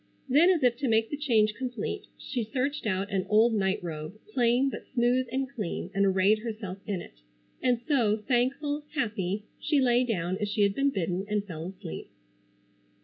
[0.27, 4.17] Then, as if to make the change complete, she searched out an old night robe,
[4.33, 7.21] plain but smooth and clean and arrayed herself in it,
[7.61, 12.09] and so, thankful, happy, she lay down as she had been bidden and fell asleep.